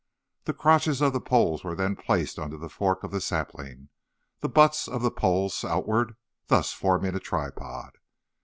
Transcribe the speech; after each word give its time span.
The 0.45 0.55
crotches 0.55 0.99
of 1.01 1.13
the 1.13 1.21
poles 1.21 1.63
were 1.63 1.75
then 1.75 1.95
placed 1.95 2.39
under 2.39 2.57
the 2.57 2.69
fork 2.71 3.03
of 3.03 3.11
the 3.11 3.21
sapling, 3.21 3.89
the 4.39 4.49
butts 4.49 4.87
of 4.87 5.03
the 5.03 5.11
poles 5.11 5.63
outward, 5.63 6.15
thus 6.47 6.73
forming 6.73 7.13
a 7.13 7.19
tripod. 7.19 7.99